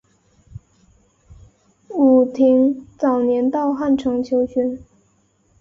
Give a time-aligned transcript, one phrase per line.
[1.89, 4.79] 武亭早年到汉城求学。